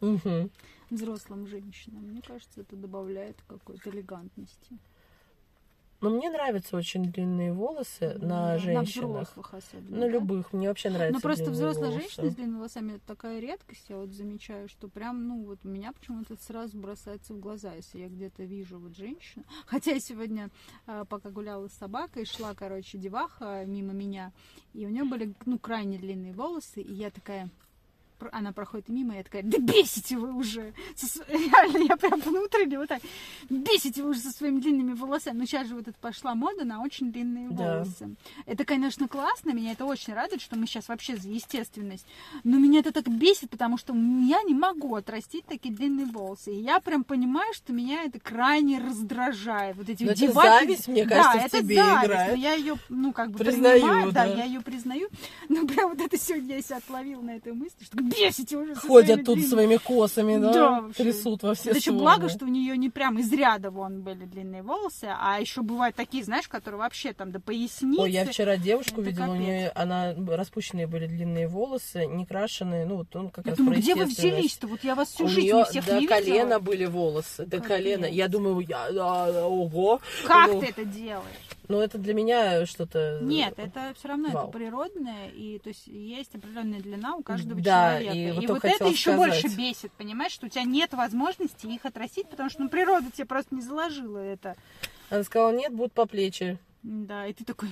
[0.00, 0.50] угу.
[0.90, 2.04] взрослым женщинам.
[2.04, 4.78] Мне кажется, это добавляет какой-то элегантности.
[6.00, 9.10] Но мне нравятся очень длинные волосы на женщинах.
[9.10, 9.96] На взрослых особенно.
[9.96, 10.08] На да?
[10.08, 10.52] любых.
[10.52, 11.14] Мне вообще нравится.
[11.14, 12.02] Ну просто взрослая волосы.
[12.02, 13.84] женщина с длинными волосами это такая редкость.
[13.88, 17.98] Я вот замечаю, что прям, ну вот у меня почему-то сразу бросается в глаза, если
[17.98, 19.44] я где-то вижу вот женщину.
[19.66, 20.48] Хотя я сегодня,
[20.86, 24.32] а, пока гуляла с собакой, шла, короче, деваха мимо меня,
[24.72, 27.50] и у нее были, ну, крайне длинные волосы, и я такая,
[28.32, 30.72] она проходит мимо, и я такая, да бесите вы уже!
[31.28, 33.02] Реально, я прям внутренне вот так,
[33.48, 35.38] бесите вы уже со своими длинными волосами.
[35.38, 37.78] Но сейчас же вот это пошла мода на очень длинные да.
[37.78, 38.14] волосы.
[38.46, 42.06] Это, конечно, классно, меня это очень радует, что мы сейчас вообще за естественность.
[42.44, 46.52] Но меня это так бесит, потому что я не могу отрастить такие длинные волосы.
[46.52, 49.76] И я прям понимаю, что меня это крайне раздражает.
[49.76, 52.30] Вот эти но это зависть, мне кажется, да, в тебе зависть, играет.
[52.30, 54.26] Но я ее, ну, как бы признаю, принимаю, да.
[54.26, 55.08] да, я ее признаю.
[55.48, 58.74] Но прям вот это сегодня я себя отловила на этой мысли, что бесите уже.
[58.74, 59.46] Ходят тут длинными...
[59.46, 63.18] своими косами, да, да трясут во все Это еще благо, что у нее не прям
[63.18, 67.40] из ряда вон были длинные волосы, а еще бывают такие, знаешь, которые вообще там до
[67.40, 68.02] поясницы.
[68.02, 69.38] Ой, я вчера девушку это видела, капец.
[69.38, 73.58] у нее она распущенные были длинные волосы, не крашеные, ну вот он как я раз
[73.58, 74.66] думаю, где вы взялись-то?
[74.66, 76.58] Вот я вас всю у жизнь нее всех до не колена видела.
[76.58, 77.68] были волосы, до Капец.
[77.68, 78.04] колена.
[78.06, 80.00] Я думаю, я, да, ого.
[80.26, 81.59] Как ну, ты это делаешь?
[81.70, 83.20] Ну, это для меня что-то...
[83.22, 84.42] Нет, это все равно Вау.
[84.42, 88.16] это природное, и то есть есть определенная длина у каждого да, человека.
[88.16, 91.86] И, вот, и вот это еще больше бесит, понимаешь, что у тебя нет возможности их
[91.86, 94.56] отрастить, потому что ну, природа тебе просто не заложила это.
[95.10, 96.58] Она сказала, нет, будут по плечи.
[96.82, 97.68] Да, и ты такой...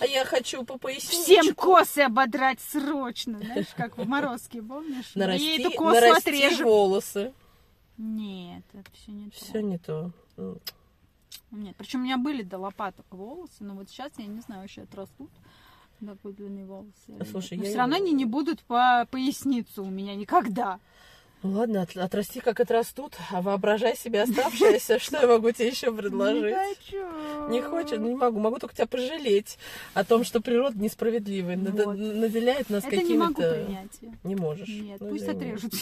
[0.00, 1.22] а я хочу по поясничку.
[1.22, 5.12] Всем косы ободрать срочно, знаешь, как в Морозке, помнишь?
[5.14, 6.66] Нарасти, И эту косу нарасти отрежем.
[6.66, 7.32] волосы.
[7.98, 9.36] Нет, это все не то.
[9.36, 10.10] Все не то.
[11.50, 14.82] Нет, причем у меня были до лопаток волосы, но вот сейчас я не знаю, вообще
[14.82, 15.30] отрастут
[16.04, 17.24] такой длинные волосы.
[17.30, 20.78] Слушай, Но я все равно они не будут по поясницу у меня никогда.
[21.42, 25.92] Ну ладно, от- отрасти как отрастут, а воображай себе оставшееся, что я могу тебе еще
[25.92, 26.44] предложить.
[26.44, 27.48] Не хочу.
[27.50, 28.40] Не хочет, ну не могу.
[28.40, 29.58] Могу только тебя пожалеть
[29.94, 31.96] о том, что природа несправедливая, Вот.
[31.96, 33.64] наделяет нас Это не могу какими-то...
[33.64, 34.16] принять.
[34.24, 34.66] Не можешь.
[34.68, 35.72] Нет, Ну, пусть отрежут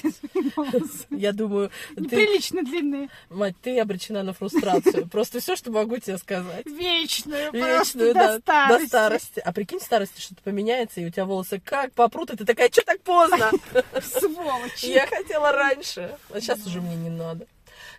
[0.56, 1.06] волосы.
[1.10, 3.08] Я думаю, ты, Неприлично длинные.
[3.30, 5.08] мать, ты обречена на фрустрацию.
[5.10, 6.66] Просто все, что могу тебе сказать.
[6.66, 8.82] Вечную, Вечную, да, до старости.
[8.82, 9.40] до старости.
[9.40, 12.82] А прикинь, старости что-то поменяется, и у тебя волосы как попрут, и ты такая, что
[12.84, 13.50] так поздно?
[14.02, 14.82] Сволочь.
[14.82, 17.46] Я хотела раньше, а сейчас уже мне не надо.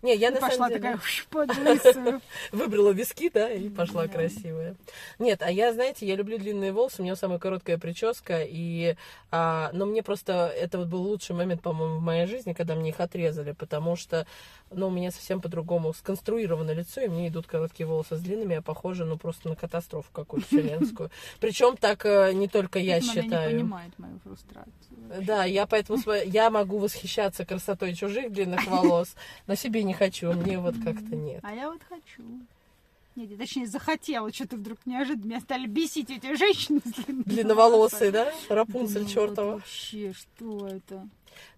[0.06, 0.80] Не, я И на пошла самом деле...
[0.82, 2.22] такая «Уж, под лысую.
[2.52, 4.14] Выбрала виски, да, и пошла Да.
[4.14, 4.76] красивая.
[5.18, 8.96] Нет, а я, знаете, я люблю длинные волосы, у меня самая короткая прическа, и,
[9.32, 12.90] а, но мне просто это вот был лучший момент, по-моему, в моей жизни, когда мне
[12.92, 14.28] их отрезали, потому что,
[14.70, 18.62] ну, у меня совсем по-другому сконструировано лицо, и мне идут короткие волосы с длинными, я
[18.62, 21.10] похожа, ну, просто на катастрофу какую-то вселенскую.
[21.40, 23.52] Причем так э, не только я Видимо, Она не считаю.
[23.52, 24.72] понимает мою фрустрацию.
[25.26, 29.16] Да, я поэтому я могу восхищаться красотой чужих длинных волос,
[29.48, 31.40] но себе не хочу, мне вот как-то нет.
[31.44, 32.24] А я вот хочу.
[33.16, 36.82] Нет, точнее захотела, что-то вдруг неожиданно меня стали бесить эти женщины
[37.26, 38.32] Длинноволосые, да?
[38.50, 39.46] Рапунцель Думаю, чертова.
[39.52, 41.08] вот Вообще, что это?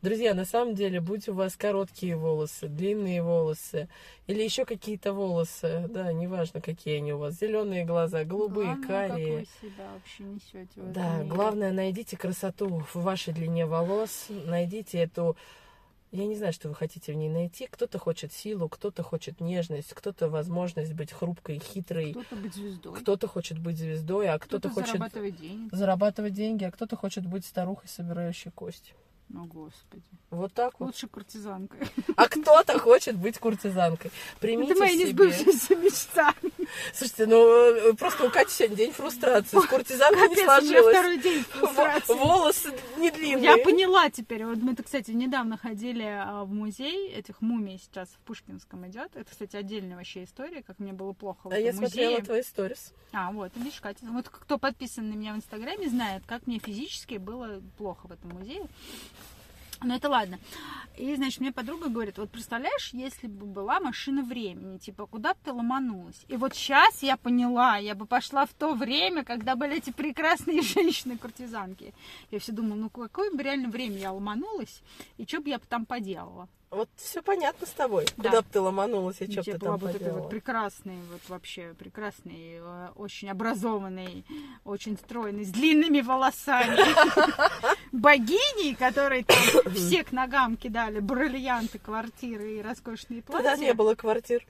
[0.02, 3.88] Друзья, на самом деле, будь у вас короткие волосы, длинные волосы
[4.28, 9.40] или еще какие-то волосы, да, неважно, какие они у вас, зеленые глаза, голубые, Главное, карие.
[9.40, 11.30] Как вы себя вообще несете в Да, мире.
[11.30, 15.36] главное, найдите красоту в вашей длине волос, найдите эту...
[16.12, 17.68] Я не знаю, что вы хотите в ней найти.
[17.68, 23.28] Кто-то хочет силу, кто-то хочет нежность, кто-то возможность быть хрупкой, хитрой, Кто-то быть звездой, кто-то
[23.28, 25.74] хочет быть звездой, а кто-то кто-то хочет зарабатывать денег.
[25.74, 28.94] зарабатывать деньги, а кто-то хочет быть старухой, собирающей кости.
[29.36, 30.04] О, Господи.
[30.30, 30.88] Вот так вот.
[30.88, 31.88] Лучше куртизанкой.
[32.16, 34.12] А кто-то хочет быть куртизанкой.
[34.40, 35.06] Примите Это моя себе.
[35.06, 36.34] несбывшаяся мечта.
[36.94, 39.60] Слушайте, ну э, просто у Кати сегодня день фрустрации.
[39.60, 40.96] С куртизанкой не Капец, меня сложилось.
[40.98, 42.14] второй день фрустрации.
[42.14, 43.44] Волосы не длинные.
[43.44, 44.46] Я поняла теперь.
[44.46, 49.12] Вот мы, кстати, недавно ходили а, в музей этих мумий сейчас в Пушкинском идет.
[49.16, 52.94] Это, кстати, отдельная вообще история, как мне было плохо в А я смотрела твои сторис.
[53.12, 57.16] А, вот, видишь, Катя, вот кто подписан на меня в Инстаграме, знает, как мне физически
[57.16, 58.68] было плохо в этом музее.
[59.84, 60.40] Но это ладно.
[60.98, 65.40] И, значит, мне подруга говорит, вот представляешь, если бы была машина времени, типа, куда бы
[65.44, 66.26] ты ломанулась?
[66.28, 70.62] И вот сейчас я поняла, я бы пошла в то время, когда были эти прекрасные
[70.64, 71.94] женщины-куртизанки.
[72.32, 74.82] Я все думала, ну какое бы реально время я ломанулась,
[75.18, 76.50] и что бы я там поделала?
[76.70, 78.06] Вот все понятно с тобой.
[78.18, 78.24] Да.
[78.30, 80.30] Куда бы ты ломанулась и Ну, что бы я ты была там вот этой вот
[80.30, 84.26] прекрасной, вот вообще прекрасной, э, очень образованной,
[84.66, 86.76] очень стройной, с длинными волосами.
[87.94, 89.38] Богиней, которой там
[89.74, 93.74] все к ногам кидали бриллианты, квартиры и роскошные Тогда не платья.
[93.74, 94.46] было квартир.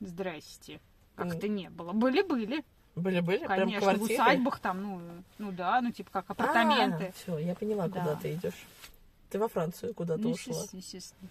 [0.00, 0.80] Здрасте.
[1.16, 1.92] Как-то не было.
[1.92, 2.64] Были-были.
[2.94, 4.14] Были-были прям Конечно, в квартиры.
[4.22, 5.00] усадьбах там, ну,
[5.38, 7.12] ну да, ну типа как апартаменты.
[7.16, 8.00] все, я поняла, Да.
[8.00, 8.66] куда ты идешь.
[9.30, 10.56] Ты во Францию куда-то Ну, ушла.
[10.72, 11.28] естественно.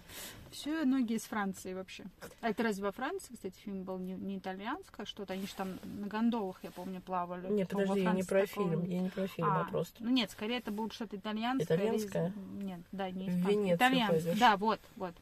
[0.52, 2.04] Все ноги из Франции вообще.
[2.40, 5.32] А это разве во Франции, кстати, фильм был не, не итальянское что-то?
[5.32, 7.48] Они же там на гондолах, я помню, плавали.
[7.52, 8.84] Не, По-моему, подожди, я не про такого фильм.
[8.84, 10.02] Я не про фильм, А, а просто.
[10.04, 11.76] Ну нет, скорее это будет что-то итальянское.
[11.76, 12.32] или Итальянское?
[12.60, 13.52] Нет, да, не В испанское.
[13.54, 14.20] Венецию Итальянское.
[14.22, 14.38] пойдешь.
[14.38, 15.14] Да, вот, вот.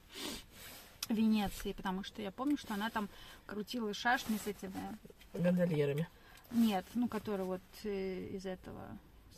[1.08, 3.08] В Венеции, потому что я помню, что она там
[3.46, 4.98] крутила шашни с этими...
[5.32, 6.08] Гондольерами.
[6.50, 8.82] Нет, ну, которые вот э, из этого...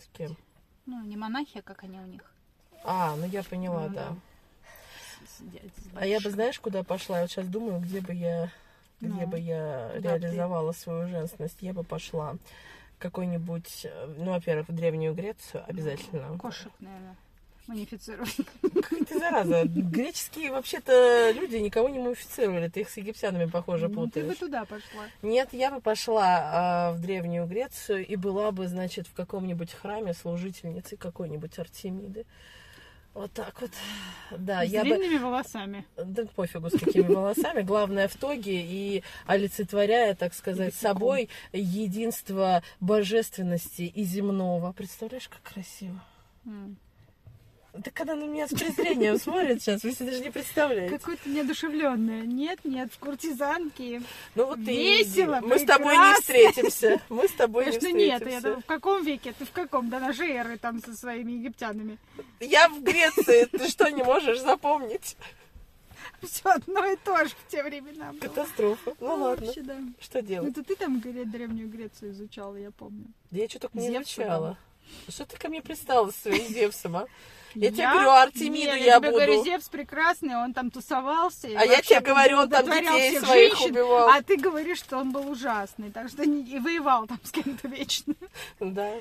[0.02, 0.36] С кем?
[0.86, 2.22] Ну, не монахи, а как они у них.
[2.84, 4.16] А, ну я поняла, Ну, да.
[5.94, 7.16] А я бы, знаешь, куда пошла?
[7.18, 8.50] Я вот сейчас думаю, где бы я,
[9.00, 10.08] где Ну, бы я бы ты?
[10.08, 11.58] реализовала свою женственность.
[11.60, 12.36] Я бы пошла
[12.98, 16.36] какой-нибудь, э, ну, во-первых, в Древнюю Грецию обязательно.
[16.38, 17.14] Кошек, наверное,
[17.68, 18.36] мумифицировать.
[19.08, 24.00] Ты зараза, греческие вообще-то люди никого не мумифицировали, ты их с египтянами, похоже, Ну, ты
[24.00, 24.38] бы путаешь.
[24.38, 25.04] туда пошла.
[25.22, 30.12] Нет, я бы пошла а, в Древнюю Грецию и была бы, значит, в каком-нибудь храме
[30.14, 32.26] служительницей какой-нибудь Артемиды.
[33.14, 33.70] Вот так вот.
[34.30, 34.96] Да, с я бы...
[34.96, 35.84] длинными волосами.
[35.96, 37.62] Да пофигу, с какими волосами.
[37.62, 44.72] Главное в тоге и олицетворяя, так сказать, собой единство божественности и земного.
[44.72, 46.00] Представляешь, как красиво?
[47.74, 50.98] Да когда на меня с презрением смотрят сейчас, вы себе даже не представляете.
[50.98, 52.22] Какое-то неодушевленное.
[52.22, 54.02] Нет, нет, в куртизанке.
[54.34, 55.40] Ну вот ты Весело.
[55.42, 56.20] Мы с тобой не прекрасно.
[56.22, 57.00] встретимся.
[57.08, 58.14] Мы с тобой не Конечно, нет.
[58.22, 58.48] встретимся.
[58.48, 59.34] Это в каком веке?
[59.38, 59.90] Ты в каком?
[59.90, 61.98] До нашей эры там со своими египтянами.
[62.40, 63.44] Я в Греции.
[63.44, 65.16] Ты что, не можешь запомнить?
[66.22, 68.20] Все одно и то же в те времена было.
[68.20, 68.94] Катастрофа.
[68.98, 69.76] Ну ладно, Вообще, да.
[70.00, 70.50] что Ну, делать?
[70.52, 73.04] это ты там, Древнюю Грецию изучала, я помню.
[73.30, 74.58] Да я что только не изучала.
[75.08, 77.06] Что ты ко мне пристала со своим Зевсом, а?
[77.54, 77.92] Я тебе Я?
[77.92, 79.44] говорю, Артемиду Не, я тебе говорю, буду.
[79.44, 81.48] Зевс прекрасный, он там тусовался.
[81.56, 84.08] А я тебе говорю, он там детей всех своих женщин, убивал.
[84.10, 87.66] А ты говоришь, что он был ужасный, так что не, и воевал там с кем-то
[87.68, 88.14] вечно.
[88.60, 88.92] Да,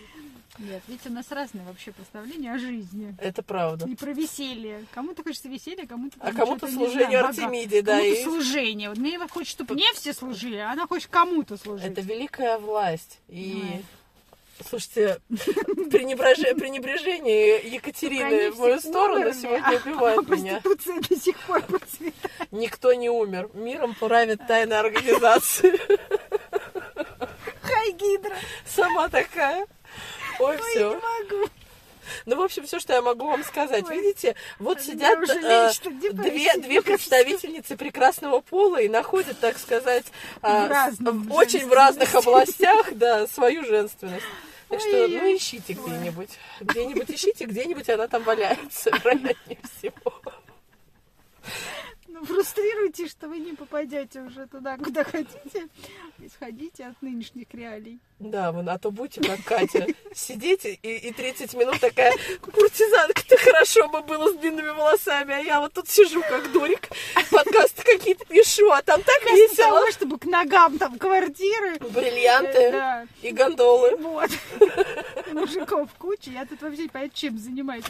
[0.60, 3.14] Нет, видите, у нас разные вообще представления о жизни.
[3.20, 3.86] это правда.
[3.86, 4.86] И про веселье.
[4.94, 8.90] Кому-то хочется веселья, кому-то А кому-то что-то, не служение Артемиде, да, Кому-то и- служение.
[8.90, 11.86] Вот мне хочет, чтобы мне все служили, а она хочет кому-то служить.
[11.86, 13.20] Это великая власть.
[13.28, 13.86] И, Ой.
[14.68, 20.62] Слушайте, пренебраже- пренебрежение Екатерины в мою сторону сегодня а убивает меня.
[20.64, 22.52] Проституция до сих пор процветает.
[22.52, 23.50] Никто не умер.
[23.54, 25.78] Миром правит тайная организация.
[27.62, 28.36] Хай, Гидра.
[28.66, 29.68] Сама такая.
[30.40, 30.90] Ой, Ой, все.
[30.94, 31.50] не могу.
[32.26, 33.86] Ну, в общем, все, что я могу вам сказать.
[33.90, 33.98] Ой.
[33.98, 40.06] Видите, вот Меня сидят э, две, две представительницы прекрасного пола и находят, так сказать,
[40.42, 44.24] а, В разном очень в разных областях, да, свою женственность.
[44.70, 46.30] Так что, ну, ищите где-нибудь.
[46.60, 50.17] Где-нибудь ищите, где-нибудь она там валяется, вероятнее всего.
[52.20, 55.68] Ну, фрустрируйте, что вы не попадете уже туда, куда хотите.
[56.20, 58.00] Исходите от нынешних реалий.
[58.18, 59.86] Да, вон, а то будьте как Катя.
[60.16, 65.60] Сидите и, и 30 минут такая, куртизанка-то хорошо бы было с длинными волосами, а я
[65.62, 66.90] вот тут сижу как дурик,
[67.30, 69.80] подкасты какие-то пишу, а там так Вместо весело.
[69.80, 71.78] того, чтобы к ногам там квартиры.
[71.80, 73.96] Бриллианты э, Да, и гондолы.
[73.98, 74.32] вот.
[75.34, 76.32] Мужиков куча.
[76.32, 77.86] Я тут вообще не понятно, чем занимаюсь.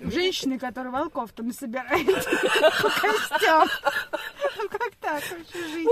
[0.00, 2.06] Женщины, которые волков там собирают
[2.82, 3.68] по костям.
[4.56, 5.88] Ну как так вообще жить?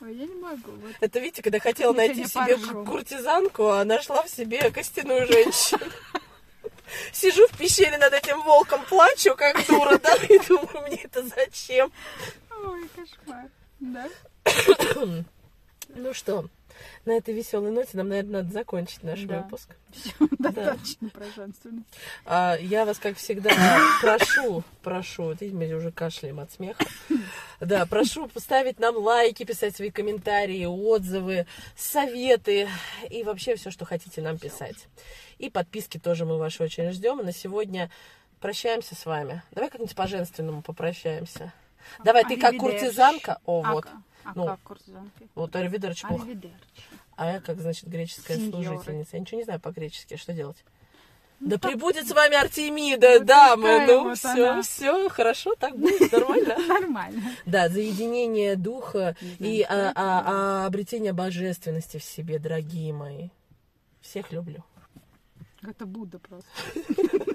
[0.00, 0.70] Ой, я не могу.
[0.72, 0.92] Вот.
[1.00, 2.84] Это, видите, когда хотела Я найти себе поржу.
[2.84, 5.84] куртизанку, а нашла в себе костяную женщину.
[7.12, 11.90] Сижу в пещере над этим волком, плачу, как дура, да, и думаю, мне это зачем?
[12.50, 13.48] Ой, кошмар.
[13.80, 14.08] Да?
[15.96, 16.46] Ну что,
[17.04, 19.42] на этой веселой ноте нам, наверное, надо закончить наш Да.
[19.42, 19.68] выпуск.
[20.38, 21.86] Достаточно про женственность.
[22.24, 23.50] А, я вас, как всегда,
[24.00, 26.84] прошу, прошу, видите, мы уже кашляем от смеха.
[27.60, 32.68] Да, прошу поставить нам лайки, писать свои комментарии, отзывы, советы
[33.10, 34.88] и вообще все, что хотите нам писать.
[35.38, 37.18] И подписки тоже мы ваши очень ждем.
[37.24, 37.90] На сегодня
[38.40, 39.42] прощаемся с вами.
[39.52, 41.52] Давай как-нибудь по-женственному попрощаемся.
[42.04, 42.78] Давай, ты как Аривидерчи.
[42.78, 43.38] куртизанка.
[43.44, 43.86] О, А вот.
[44.24, 45.28] А Ну, как куртизанки?
[45.34, 45.58] Вот плохо.
[45.66, 46.06] Аривидерчи.
[47.16, 48.64] А я как, значит, греческая Сеньоры.
[48.66, 49.10] служительница.
[49.16, 50.16] Я ничего не знаю по-гречески.
[50.16, 50.64] Что делать?
[51.40, 53.86] Да прибудет с вами Артемида, Вот дамы.
[53.86, 54.62] Ну, вот все, она.
[54.62, 56.56] все, хорошо, так будет, нормально.
[56.68, 57.22] Нормально.
[57.44, 60.22] Да, за единение духа и а, а-
[60.64, 63.28] а обретение божественности в себе, дорогие мои.
[64.00, 64.64] Всех люблю.
[65.62, 66.48] Это Будда просто.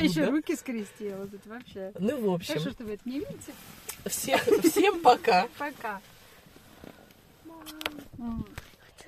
[0.00, 1.24] Еще руки скрестила.
[1.24, 1.92] Это вообще.
[1.98, 3.52] Ну, в Хорошо, общем, что вы это не видите.
[4.08, 5.46] Всех, всем пока.
[5.58, 6.00] Пока.